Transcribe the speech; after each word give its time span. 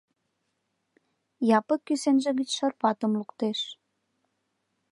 Япык 1.57 1.81
кӱсенже 1.87 2.31
гыч 2.39 2.49
шырпатым 2.57 3.11
луктеш. 3.19 3.59